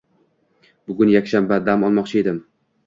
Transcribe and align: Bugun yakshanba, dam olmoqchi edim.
Bugun 0.91 1.13
yakshanba, 1.17 1.61
dam 1.69 1.89
olmoqchi 1.91 2.23
edim. 2.25 2.45